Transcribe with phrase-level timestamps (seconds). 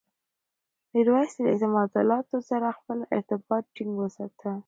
[0.93, 4.51] میرویس له اعتمادالدولة سره خپل ارتباط ټینګ وساته.